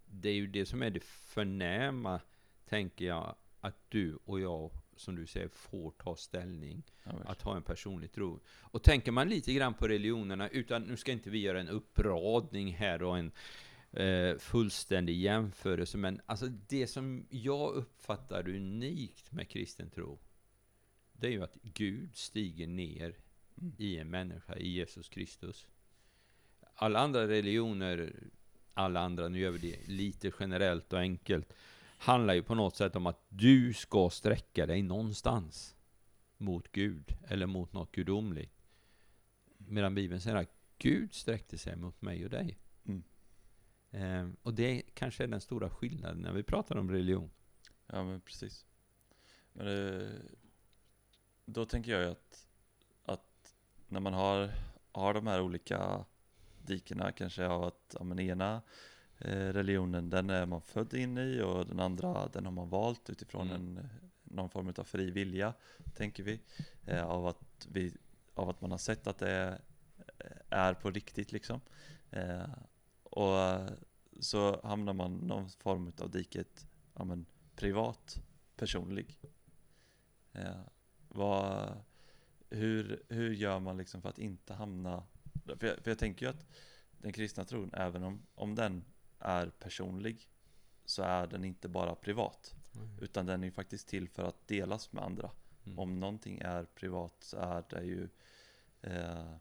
det 0.04 0.28
är 0.28 0.34
ju 0.34 0.46
det 0.46 0.66
som 0.66 0.82
är 0.82 0.90
det 0.90 1.04
förnäma, 1.04 2.20
tänker 2.64 3.04
jag, 3.04 3.36
att 3.60 3.90
du 3.90 4.18
och 4.24 4.40
jag, 4.40 4.70
som 4.96 5.16
du 5.16 5.26
säger, 5.26 5.48
får 5.48 5.90
ta 5.90 6.16
ställning. 6.16 6.82
ja. 7.04 7.12
Att 7.24 7.42
ha 7.42 7.56
en 7.56 7.62
personlig 7.62 8.12
tro. 8.12 8.40
Och 8.46 8.82
tänker 8.82 9.12
man 9.12 9.28
lite 9.28 9.52
grann 9.52 9.74
på 9.74 9.88
religionerna, 9.88 10.48
utan 10.48 10.82
nu 10.82 10.96
ska 10.96 11.12
inte 11.12 11.30
vi 11.30 11.38
göra 11.38 11.60
en 11.60 11.68
uppradning 11.68 12.72
här 12.72 13.02
och 13.02 13.18
en 13.18 13.32
eh, 13.90 14.38
fullständig 14.38 15.16
jämförelse, 15.16 15.98
men 15.98 16.20
alltså 16.26 16.46
det 16.46 16.86
som 16.86 17.26
jag 17.30 17.74
uppfattar 17.74 18.48
unikt 18.48 19.32
med 19.32 19.48
kristen 19.48 19.90
tro, 19.90 20.18
det 21.12 21.26
är 21.26 21.30
ju 21.30 21.42
att 21.42 21.56
Gud 21.62 22.16
stiger 22.16 22.66
ner 22.66 23.14
Mm. 23.62 23.74
i 23.78 23.98
en 23.98 24.10
människa, 24.10 24.56
i 24.56 24.68
Jesus 24.68 25.08
Kristus. 25.08 25.66
Alla 26.74 26.98
andra 26.98 27.28
religioner, 27.28 28.12
alla 28.74 29.00
andra, 29.00 29.28
nu 29.28 29.38
gör 29.38 29.50
vi 29.50 29.58
det 29.58 29.88
lite 29.88 30.32
generellt 30.40 30.92
och 30.92 30.98
enkelt, 30.98 31.52
handlar 32.02 32.34
ju 32.34 32.42
på 32.42 32.54
något 32.54 32.76
sätt 32.76 32.96
om 32.96 33.06
att 33.06 33.24
du 33.28 33.74
ska 33.74 34.10
sträcka 34.10 34.66
dig 34.66 34.82
någonstans 34.82 35.76
mot 36.36 36.72
Gud, 36.72 37.16
eller 37.28 37.46
mot 37.46 37.72
något 37.72 37.92
gudomligt. 37.92 38.62
Medan 39.56 39.94
Bibeln 39.94 40.20
säger 40.20 40.36
att 40.36 40.54
Gud 40.78 41.14
sträckte 41.14 41.58
sig 41.58 41.76
mot 41.76 42.02
mig 42.02 42.24
och 42.24 42.30
dig. 42.30 42.58
Mm. 42.84 43.02
Eh, 43.90 44.34
och 44.42 44.54
det 44.54 44.82
kanske 44.94 45.24
är 45.24 45.28
den 45.28 45.40
stora 45.40 45.70
skillnaden 45.70 46.18
när 46.18 46.32
vi 46.32 46.42
pratar 46.42 46.76
om 46.76 46.90
religion. 46.90 47.30
Ja 47.86 48.04
men 48.04 48.20
precis. 48.20 48.66
Men 49.52 49.66
det, 49.66 50.12
då 51.44 51.64
tänker 51.64 51.92
jag 51.92 52.02
ju 52.02 52.10
att, 52.10 52.48
att 53.04 53.54
när 53.88 54.00
man 54.00 54.14
har, 54.14 54.50
har 54.92 55.14
de 55.14 55.26
här 55.26 55.40
olika 55.40 56.04
dikena 56.62 57.12
kanske 57.12 57.46
av 57.46 57.64
att 57.64 57.96
ja, 57.98 58.04
men 58.04 58.18
ena 58.18 58.54
eh, 58.54 58.60
religionen 59.28 60.10
den 60.10 60.30
är 60.30 60.46
man 60.46 60.62
född 60.62 60.94
in 60.94 61.18
i 61.18 61.40
och 61.42 61.66
den 61.66 61.80
andra 61.80 62.28
den 62.28 62.44
har 62.44 62.52
man 62.52 62.68
valt 62.68 63.10
utifrån 63.10 63.50
Mm. 63.50 63.62
en, 63.78 63.88
någon 64.24 64.50
form 64.50 64.72
av 64.76 64.84
fri 64.84 65.10
vilja 65.10 65.54
tänker 65.94 66.22
vi. 66.22 66.40
Eh, 66.86 67.04
av, 67.04 67.26
att 67.26 67.66
vi 67.70 67.96
av 68.34 68.48
att 68.48 68.60
man 68.60 68.70
har 68.70 68.78
sett 68.78 69.06
att 69.06 69.18
det 69.18 69.30
är, 69.30 69.60
är 70.48 70.74
på 70.74 70.90
riktigt 70.90 71.32
liksom. 71.32 71.60
Eh, 72.10 72.54
och 73.02 73.38
eh, 73.38 73.70
så 74.20 74.60
hamnar 74.66 74.92
man 74.92 75.16
någon 75.16 75.50
form 75.50 75.92
av 75.98 76.10
diket 76.10 76.66
ja, 76.94 77.04
men, 77.04 77.26
privat, 77.56 78.22
personlig. 78.56 79.18
Eh, 80.32 80.60
vad, 81.08 81.74
hur, 82.50 83.02
hur 83.08 83.30
gör 83.30 83.60
man 83.60 83.76
liksom 83.76 84.02
för 84.02 84.08
att 84.08 84.18
inte 84.18 84.54
hamna... 84.54 85.04
För 85.44 85.66
jag, 85.66 85.78
för 85.78 85.90
jag 85.90 85.98
tänker 85.98 86.26
ju 86.26 86.30
att 86.30 86.46
den 86.98 87.12
kristna 87.12 87.44
tron, 87.44 87.70
även 87.74 88.02
om, 88.02 88.22
om 88.34 88.54
den 88.54 88.84
är 89.24 89.50
personlig, 89.50 90.28
så 90.84 91.02
är 91.02 91.26
den 91.26 91.44
inte 91.44 91.68
bara 91.68 91.94
privat. 91.94 92.54
Utan 93.00 93.26
den 93.26 93.40
är 93.42 93.44
ju 93.46 93.52
faktiskt 93.52 93.88
till 93.88 94.08
för 94.08 94.22
att 94.22 94.48
delas 94.48 94.92
med 94.92 95.04
andra. 95.04 95.30
Mm. 95.66 95.78
Om 95.78 96.00
någonting 96.00 96.38
är 96.38 96.64
privat 96.64 97.14
så 97.20 97.36
är 97.36 97.64
det 97.68 97.82
ju... 97.84 98.08
Eh, 98.82 99.34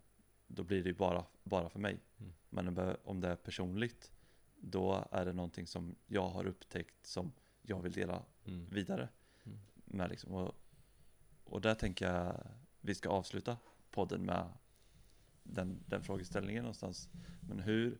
då 0.47 0.63
blir 0.63 0.83
det 0.83 0.89
ju 0.89 0.95
bara, 0.95 1.25
bara 1.43 1.69
för 1.69 1.79
mig. 1.79 1.99
Mm. 2.19 2.33
Men 2.49 2.67
om 2.67 2.75
det- 2.75 2.97
om 3.03 3.21
det 3.21 3.27
är 3.27 3.35
personligt, 3.35 4.11
då 4.57 5.07
är 5.11 5.25
det 5.25 5.33
någonting 5.33 5.67
som 5.67 5.95
jag 6.07 6.29
har 6.29 6.45
upptäckt 6.47 7.05
som 7.07 7.31
jag 7.61 7.81
vill 7.81 7.91
dela 7.91 8.23
Mm. 8.45 8.65
vidare 8.69 9.09
Mm. 9.43 9.59
med 9.85 10.09
liksom. 10.09 10.31
Och, 10.33 10.55
och 11.43 11.61
där 11.61 11.75
tänker 11.75 12.13
jag 12.13 12.47
vi 12.81 12.95
ska 12.95 13.09
avsluta 13.09 13.57
podden 13.91 14.25
med 14.25 14.47
den, 15.43 15.83
den 15.85 16.03
frågeställningen 16.03 16.63
någonstans. 16.63 17.09
Men 17.49 17.59
hur, 17.59 17.99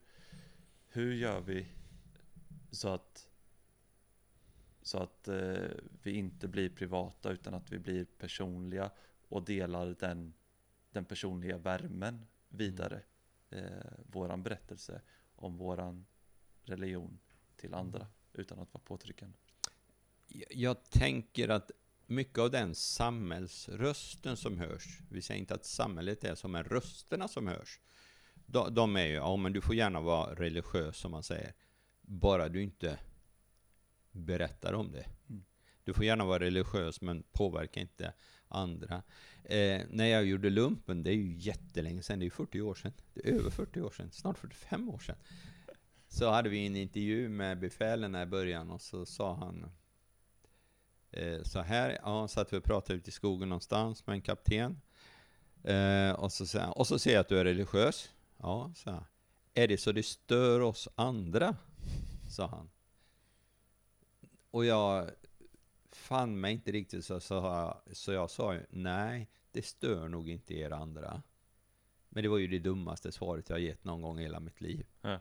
hur 0.92 1.14
gör 1.14 1.42
vi 1.42 1.68
så 2.72 2.90
att 2.90 3.28
så 4.84 4.98
att 4.98 5.28
eh, 5.28 5.70
vi 6.04 6.12
inte 6.12 6.48
blir 6.48 6.70
privata 6.70 7.32
utan 7.32 7.54
att 7.54 7.72
vi 7.72 7.80
blir 7.80 8.06
personliga 8.06 8.92
och 9.28 9.44
delar 9.46 9.96
den, 10.00 10.34
den 10.92 11.06
personliga 11.06 11.58
värmen 11.58 12.26
vidare. 12.50 13.02
Eh, 13.50 13.64
våran 14.12 14.44
berättelse 14.44 15.02
om 15.36 15.58
våran 15.58 16.06
religion 16.64 17.20
till 17.56 17.74
andra 17.74 18.08
utan 18.34 18.60
att 18.60 18.74
vara 18.74 18.84
påtryckande. 18.84 19.38
Jag- 20.28 20.54
Jag 20.56 20.84
tänker 20.90 21.50
att 21.50 21.72
mycket 22.06 22.38
av 22.40 22.52
den 22.52 22.76
samhällsrösten 22.76 24.38
som 24.38 24.58
hörs, 24.58 25.00
vi 25.10 25.22
säger 25.22 25.40
inte 25.40 25.54
att 25.54 25.66
samhället 25.66 26.24
är 26.24 26.36
som, 26.36 26.52
men 26.52 26.64
rösterna 26.64 27.28
som 27.28 27.48
hörs, 27.48 27.80
de, 28.52 28.74
de 28.74 28.96
är 28.96 29.06
ju, 29.06 29.14
ja 29.14 29.36
men 29.36 29.54
du 29.54 29.62
får 29.62 29.76
gärna 29.76 30.02
vara 30.02 30.36
religiös 30.36 30.98
som 30.98 31.12
man 31.12 31.24
säger, 31.24 31.54
bara 32.02 32.50
du 32.50 32.64
inte 32.64 32.98
berättar 34.12 34.74
om 34.74 34.92
det. 34.92 35.06
Mm. 35.30 35.44
Du 35.84 35.94
får 35.94 36.06
gärna 36.06 36.26
vara 36.26 36.40
religiös, 36.40 37.02
men 37.02 37.24
påverka 37.32 37.80
inte 37.80 38.14
andra. 38.48 39.04
Eh, 39.44 39.82
när 39.90 40.06
jag 40.06 40.26
gjorde 40.26 40.50
lumpen, 40.50 41.04
det 41.04 41.10
är 41.10 41.16
ju 41.16 41.34
jättelänge 41.38 42.04
sedan, 42.04 42.20
det 42.20 42.26
är 42.26 42.30
40 42.30 42.62
år 42.62 42.76
sedan, 42.76 42.94
det 43.14 43.30
är 43.30 43.34
över 43.34 43.50
40 43.50 43.82
år 43.82 43.92
sedan, 43.92 44.12
snart 44.12 44.38
45 44.38 44.90
år 44.90 45.00
sedan. 45.00 45.16
Så 46.08 46.30
hade 46.30 46.50
vi 46.50 46.66
en 46.66 46.76
intervju 46.76 47.30
med 47.30 47.60
befälen 47.60 48.16
i 48.16 48.26
början 48.26 48.72
och 48.72 48.82
så 48.82 49.06
sa 49.06 49.36
han 49.36 49.72
eh, 51.12 51.44
så 51.44 51.62
här, 51.62 52.00
ja, 52.04 52.28
satt 52.28 52.54
vi 52.54 52.58
och 52.58 52.64
pratade 52.64 53.00
ute 53.00 53.10
i 53.10 53.12
skogen 53.12 53.50
någonstans 53.50 54.08
med 54.08 54.14
en 54.14 54.22
kapten. 54.22 54.82
Eh, 55.64 56.12
och, 56.12 56.32
så, 56.32 56.48
sa 56.48 56.60
han, 56.60 56.72
och 56.72 56.88
så 56.88 57.00
ser 57.00 57.14
jag 57.14 57.20
att 57.20 57.30
du 57.30 57.40
är 57.40 57.44
religiös. 57.44 58.10
Ja, 58.42 58.72
sa 58.76 58.92
jag. 58.92 59.04
Är 59.54 59.68
det 59.68 59.78
så 59.78 59.92
det 59.92 60.04
stör 60.04 60.60
oss 60.60 60.90
andra? 60.96 61.56
Sa 62.30 62.48
han. 62.48 62.70
Och 64.52 64.66
jag 64.66 65.10
fann 65.92 66.40
mig 66.40 66.54
inte 66.54 66.72
riktigt 66.72 67.06
så, 67.06 67.20
så, 67.20 67.78
så 67.92 68.12
jag 68.12 68.30
sa 68.30 68.54
ju, 68.54 68.66
nej, 68.70 69.30
det 69.52 69.66
stör 69.66 70.08
nog 70.08 70.30
inte 70.30 70.54
er 70.54 70.72
andra. 70.72 71.22
Men 72.10 72.24
det 72.24 72.30
var 72.30 72.38
ju 72.38 72.48
det 72.48 72.60
dummaste 72.60 73.12
svaret 73.12 73.50
jag 73.50 73.60
gett 73.60 73.84
någon 73.84 74.02
gång 74.02 74.20
i 74.20 74.24
hela 74.24 74.40
mitt 74.40 74.62
liv. 74.62 74.86
Ja. 75.02 75.20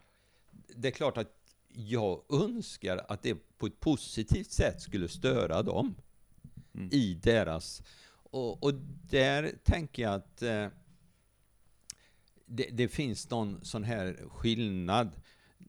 Det 0.51 0.89
är 0.89 0.93
klart 0.93 1.17
att 1.17 1.55
jag 1.69 2.25
önskar 2.29 3.05
att 3.09 3.23
det 3.23 3.59
på 3.59 3.67
ett 3.67 3.81
positivt 3.81 4.51
sätt 4.51 4.83
skulle 4.83 5.09
störa 5.09 5.63
dem 5.63 5.95
Mm. 6.75 6.89
i 6.93 7.15
deras... 7.15 7.83
Och, 8.33 8.63
och 8.63 8.75
där 9.11 9.53
tänker 9.65 10.03
jag 10.03 10.15
att 10.15 10.43
eh, 10.43 10.67
det, 12.51 12.69
det 12.73 12.89
finns 12.89 13.31
någon 13.31 13.65
sån 13.65 13.85
här 13.85 14.29
skillnad. 14.29 15.11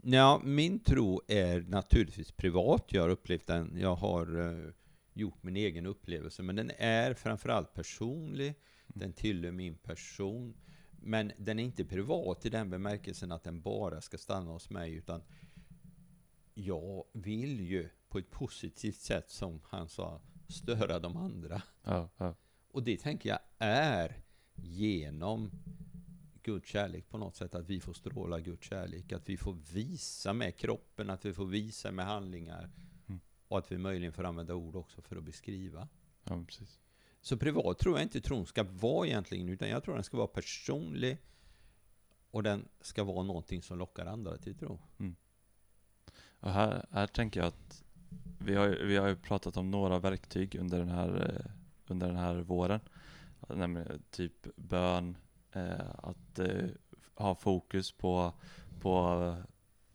Ja, 0.03 0.41
min 0.43 0.79
tro 0.79 1.21
är 1.27 1.61
naturligtvis 1.61 2.31
privat. 2.31 2.85
Jag 2.88 3.01
har 3.01 3.09
upplevt 3.09 3.47
den. 3.47 3.77
Jag 3.79 3.95
har 3.95 4.39
eh, 4.39 4.73
gjort 5.13 5.43
min 5.43 5.55
egen 5.55 5.85
upplevelse. 5.85 6.43
Men 6.43 6.55
den 6.55 6.71
är 6.77 7.13
framförallt 7.13 7.74
personlig. 7.74 8.55
Den 8.87 9.13
tillhör 9.13 9.51
min 9.51 9.75
person. 9.75 10.57
Men 10.91 11.31
den 11.37 11.59
är 11.59 11.63
inte 11.63 11.85
privat 11.85 12.46
i 12.46 12.50
den 12.50 12.70
bemärkelsen 12.70 13.31
att 13.31 13.44
den 13.44 13.61
bara 13.61 14.01
ska 14.01 14.17
stanna 14.17 14.51
hos 14.51 14.70
mig. 14.70 14.94
Utan 14.94 15.22
jag 16.53 17.05
vill 17.13 17.59
ju 17.59 17.89
på 18.09 18.17
ett 18.17 18.31
positivt 18.31 19.00
sätt, 19.00 19.29
som 19.29 19.61
han 19.63 19.89
sa, 19.89 20.22
störa 20.48 21.00
de 21.00 21.17
andra. 21.17 21.61
Ja, 21.83 22.09
ja. 22.17 22.35
Och 22.72 22.83
det 22.83 22.98
tänker 22.98 23.29
jag 23.29 23.39
är 23.59 24.22
genom 24.55 25.51
Guds 26.43 26.67
kärlek 26.69 27.09
på 27.09 27.17
något 27.17 27.35
sätt, 27.35 27.55
att 27.55 27.69
vi 27.69 27.79
får 27.79 27.93
stråla 27.93 28.39
Guds 28.39 28.67
kärlek, 28.67 29.11
att 29.11 29.29
vi 29.29 29.37
får 29.37 29.57
visa 29.73 30.33
med 30.33 30.55
kroppen, 30.57 31.09
att 31.09 31.25
vi 31.25 31.33
får 31.33 31.45
visa 31.45 31.91
med 31.91 32.05
handlingar 32.05 32.69
Mm. 33.07 33.21
och 33.47 33.57
att 33.57 33.71
vi 33.71 33.77
möjligen 33.77 34.13
får 34.13 34.23
använda 34.23 34.55
ord 34.55 34.75
också 34.75 35.01
för 35.01 35.15
att 35.15 35.23
beskriva. 35.23 35.87
ja 36.23 36.43
precis. 36.47 36.79
Så 37.21 37.37
privat 37.37 37.79
tror 37.79 37.95
jag 37.95 38.03
inte 38.03 38.21
tron 38.21 38.45
ska 38.45 38.63
vara 38.63 39.07
egentligen, 39.07 39.49
utan 39.49 39.69
jag 39.69 39.83
tror 39.83 39.95
den 39.95 40.03
ska 40.03 40.17
vara 40.17 40.27
personlig 40.27 41.17
och 42.31 42.43
den 42.43 42.67
ska 42.81 43.03
vara 43.03 43.23
någonting 43.23 43.61
som 43.61 43.77
lockar 43.77 44.05
andra 44.05 44.37
till 44.37 44.55
tro. 44.55 44.79
Och 46.39 46.51
här, 46.51 46.85
här 46.91 47.07
tänker 47.07 47.39
jag 47.39 47.47
att 47.47 47.83
vi 48.39 48.55
har, 48.55 48.67
vi 48.67 48.97
har 48.97 49.07
ju 49.07 49.15
pratat 49.15 49.57
om 49.57 49.71
några 49.71 49.99
verktyg 49.99 50.55
under 50.55 50.79
den 50.79 50.89
här, 50.89 51.35
eh, 51.35 51.51
under 51.87 52.07
den 52.07 52.17
här 52.17 52.35
våren. 52.35 52.79
Nämligen 53.47 54.03
typ 54.09 54.47
bön, 54.55 55.17
att 55.98 56.40
eh, 56.40 56.70
ha 57.16 57.35
fokus 57.35 57.92
på, 57.92 58.33
på, 58.81 59.35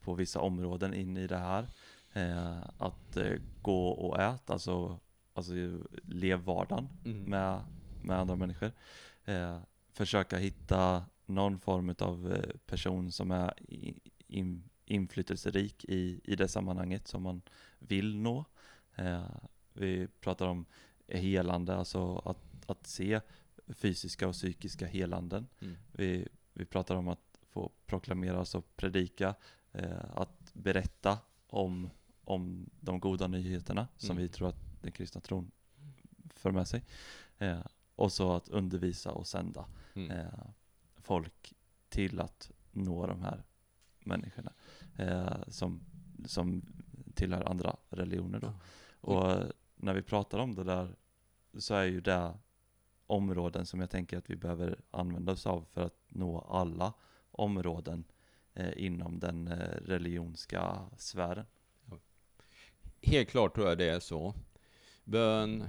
på 0.01 0.14
vissa 0.14 0.40
områden 0.40 0.95
in 0.95 1.16
i 1.16 1.27
det 1.27 1.38
här. 1.38 1.69
Eh, 2.12 2.59
att 2.79 3.16
eh, 3.16 3.33
gå 3.62 3.88
och 3.88 4.21
äta, 4.21 4.53
alltså, 4.53 4.99
alltså 5.35 5.53
lev 6.03 6.40
vardagen 6.40 6.88
Mm. 7.05 7.23
med, 7.23 7.61
med 8.03 8.19
andra 8.19 8.37
människor. 8.37 8.73
Eh, 9.25 9.59
försöka 9.92 10.38
hitta 10.38 11.05
någon 11.27 11.59
form 11.59 11.95
av 11.99 12.33
eh, 12.33 12.57
person 12.66 13.12
som 13.12 13.31
är 13.31 13.55
in, 14.29 14.69
inflytelserik 14.85 15.85
i, 15.85 16.21
i 16.25 16.37
det 16.37 16.49
sammanhanget 16.49 17.09
som 17.09 17.23
man 17.23 17.42
vill 17.79 18.16
nå. 18.16 18.45
Eh, 18.95 19.25
vi 19.73 20.09
pratar 20.21 20.47
om 20.47 20.66
helande, 21.09 21.77
alltså 21.77 22.23
att, 22.25 22.71
att 22.71 22.87
se 22.87 23.21
fysiska 23.68 24.29
och 24.29 24.35
psykiska 24.35 24.87
helanden. 24.87 25.46
Mm. 25.61 25.76
Vi, 25.92 26.29
vi 26.52 26.64
pratar 26.64 26.94
om 26.94 27.09
att 27.09 27.38
få 27.50 27.70
proklamera, 27.87 28.38
alltså 28.38 28.62
predika, 28.62 29.35
eh, 29.72 30.05
att 30.14 30.50
berätta 30.55 31.18
om, 31.46 31.90
om 32.24 32.70
de 32.81 33.00
goda 33.00 33.26
nyheterna 33.29 33.88
som 33.96 34.11
Mm. 34.11 34.22
vi 34.22 34.29
tror 34.29 34.48
att 34.48 34.83
den 34.83 34.92
kristna 34.92 35.20
tron 35.20 35.50
för 36.35 36.50
med 36.50 36.68
sig. 36.68 36.85
Eh, 37.38 37.61
och 37.94 38.12
så 38.12 38.33
att 38.33 38.48
undervisa 38.48 39.12
och 39.12 39.26
sända 39.26 39.66
Mm. 39.94 40.11
eh, 40.11 40.46
folk 40.96 41.55
till 41.88 42.20
att 42.20 42.50
nå 42.72 43.07
de 43.07 43.22
här 43.22 43.44
människorna 44.00 44.52
eh, 44.98 45.42
som, 45.48 45.81
som 46.26 46.62
tillhör 47.14 47.42
andra 47.50 47.76
religioner 47.90 48.40
då. 48.40 48.52
Och 49.00 49.42
när 49.76 49.94
vi 49.94 50.02
pratar 50.02 50.38
om 50.38 50.55
det 50.55 50.64
där 50.64 50.96
så 51.59 51.74
är 51.74 51.85
ju 51.85 52.00
det 52.00 52.35
områden 53.07 53.66
som 53.66 53.81
jag 53.81 53.90
tänker 53.90 54.19
att 54.19 54.31
vi 54.31 54.37
behöver 54.37 54.81
använda 54.90 55.33
oss 55.33 55.47
av 55.47 55.66
för 55.73 55.83
att 55.83 56.05
nå 56.09 56.40
alla 56.40 56.92
områden 57.31 58.05
eh, 58.55 58.73
inom 58.77 59.19
den 59.19 59.49
eh, 59.49 59.77
religionska 59.85 60.88
sfären. 60.97 61.47
Helt 63.03 63.29
klart 63.29 63.55
tror 63.55 63.69
jag 63.69 63.79
det 63.79 63.88
är 63.88 64.01
så. 64.01 64.35
Bön, 65.05 65.64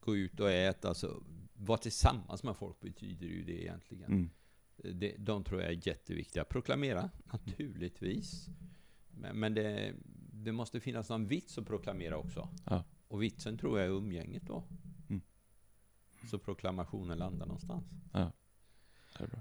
gå 0.00 0.16
ut 0.16 0.40
och 0.40 0.50
äta, 0.50 0.88
alltså 0.88 1.22
vara 1.54 1.78
tillsammans 1.78 2.42
med 2.42 2.56
folk 2.56 2.80
betyder 2.80 3.26
ju 3.26 3.44
det 3.44 3.62
egentligen. 3.62 4.12
Mm. 4.12 4.30
Det, 4.76 5.14
de 5.18 5.44
tror 5.44 5.60
jag 5.60 5.72
är 5.72 5.88
jätteviktiga. 5.88 6.44
Proklamera, 6.44 7.10
naturligtvis. 7.32 8.48
Men, 9.10 9.40
men 9.40 9.54
det, 9.54 9.94
det 10.32 10.52
måste 10.52 10.80
finnas 10.80 11.08
någon 11.08 11.26
vits 11.26 11.58
att 11.58 11.66
proklamera 11.66 12.16
också. 12.16 12.48
Ja. 12.64 12.84
Och 13.08 13.22
vitsen 13.22 13.58
tror 13.58 13.78
jag 13.78 13.86
är 13.86 13.92
umgänget 13.92 14.42
då. 14.46 14.64
Så 16.26 16.38
proklamationen 16.38 17.18
landar 17.18 17.46
någonstans. 17.46 17.84
Det 18.12 19.24
är 19.24 19.26
bra. 19.26 19.40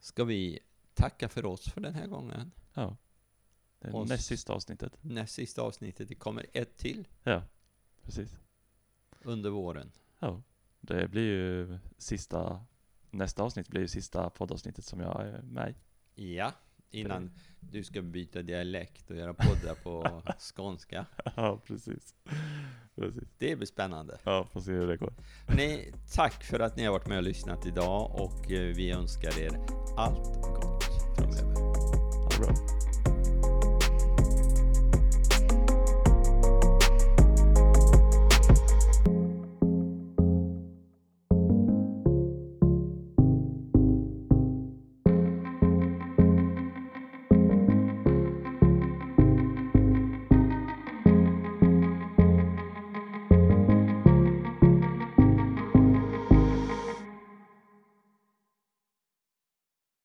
Ska 0.00 0.24
vi 0.24 0.58
tacka 0.94 1.28
för 1.28 1.44
oss 1.44 1.68
för 1.72 1.80
den 1.80 1.94
här 1.94 2.06
gången? 2.06 2.52
Ja. 2.74 2.96
Det 3.78 3.88
är 3.88 4.04
näst 4.04 4.26
sista 4.26 4.52
avsnittet. 4.52 4.98
Näst 5.00 5.34
sista 5.34 5.62
avsnittet, 5.62 6.08
det 6.08 6.14
kommer 6.14 6.46
ett 6.52 6.76
till 6.76 7.08
Ja, 7.22 7.42
precis. 8.02 8.38
under 9.22 9.50
våren. 9.50 9.92
Ja, 10.18 10.42
det 10.80 11.08
blir 11.08 11.22
ju 11.22 11.78
sista, 11.98 12.64
nästa 13.10 13.42
avsnitt 13.42 13.68
blir 13.68 13.80
ju 13.80 13.88
sista 13.88 14.30
poddavsnittet 14.30 14.84
som 14.84 15.00
jag 15.00 15.26
är 15.28 15.42
med 15.42 15.74
i. 16.14 16.34
Ja, 16.36 16.52
innan 16.90 17.30
du 17.60 17.84
ska 17.84 18.02
byta 18.02 18.42
dialekt 18.42 19.10
och 19.10 19.16
göra 19.16 19.34
poddar 19.34 19.74
på 19.74 20.22
skånska. 20.38 21.06
Ja, 21.36 21.60
precis. 21.66 22.14
Precis. 22.96 23.28
Det 23.38 23.56
blir 23.56 23.66
spännande. 23.66 24.18
Ja, 24.24 24.46
får 24.52 24.60
se 24.60 24.72
hur 24.72 24.86
det 24.86 24.96
går. 24.96 25.12
Ni, 25.56 25.92
tack 26.14 26.44
för 26.44 26.60
att 26.60 26.76
ni 26.76 26.84
har 26.84 26.92
varit 26.92 27.06
med 27.06 27.18
och 27.18 27.24
lyssnat 27.24 27.66
idag 27.66 28.10
och 28.14 28.52
eh, 28.52 28.74
vi 28.74 28.90
önskar 28.90 29.38
er 29.38 29.60
allt 29.96 30.42
gott 30.42 30.84
framöver. 31.16 31.54
Ha 31.54 32.28
det 32.30 32.38
bra. 32.38 32.81